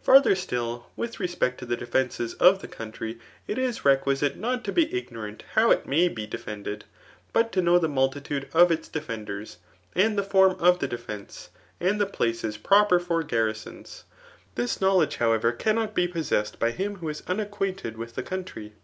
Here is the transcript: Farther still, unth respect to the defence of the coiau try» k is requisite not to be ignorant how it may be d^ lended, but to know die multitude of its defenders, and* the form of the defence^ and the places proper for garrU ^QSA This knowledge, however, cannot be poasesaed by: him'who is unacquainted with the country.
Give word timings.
Farther 0.00 0.36
still, 0.36 0.86
unth 0.96 1.18
respect 1.18 1.58
to 1.58 1.66
the 1.66 1.76
defence 1.76 2.20
of 2.20 2.60
the 2.60 2.68
coiau 2.68 2.92
try» 2.92 3.14
k 3.48 3.52
is 3.60 3.84
requisite 3.84 4.36
not 4.36 4.62
to 4.62 4.70
be 4.70 4.96
ignorant 4.96 5.42
how 5.54 5.72
it 5.72 5.84
may 5.84 6.08
be 6.08 6.28
d^ 6.28 6.38
lended, 6.46 6.82
but 7.32 7.50
to 7.50 7.60
know 7.60 7.80
die 7.80 7.88
multitude 7.88 8.48
of 8.52 8.70
its 8.70 8.86
defenders, 8.86 9.56
and* 9.96 10.16
the 10.16 10.22
form 10.22 10.52
of 10.60 10.78
the 10.78 10.86
defence^ 10.86 11.48
and 11.80 12.00
the 12.00 12.06
places 12.06 12.56
proper 12.56 13.00
for 13.00 13.24
garrU 13.24 13.50
^QSA 13.52 14.04
This 14.54 14.80
knowledge, 14.80 15.16
however, 15.16 15.50
cannot 15.50 15.92
be 15.92 16.06
poasesaed 16.06 16.56
by: 16.60 16.70
him'who 16.70 17.08
is 17.08 17.24
unacquainted 17.26 17.96
with 17.98 18.14
the 18.14 18.22
country. 18.22 18.74